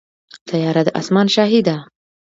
طیاره 0.49 0.81
د 0.85 0.89
اسمان 0.99 1.27
شاهي 1.35 1.61
ده. 1.67 1.75